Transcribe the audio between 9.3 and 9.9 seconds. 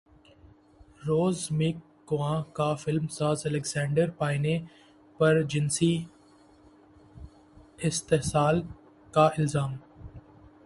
الزام